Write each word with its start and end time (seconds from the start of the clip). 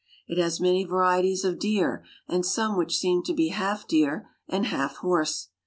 It 0.27 0.41
has 0.41 0.59
many 0.59 0.83
varieties 0.83 1.45
of 1.45 1.59
deer, 1.59 2.03
and 2.27 2.43
some 2.43 2.75
which 2.75 2.97
seem 2.97 3.21
to 3.21 3.35
be 3.35 3.49
half 3.49 3.87
deer 3.87 4.31
and 4.49 4.65
half 4.65 4.95
horse. 4.95 5.49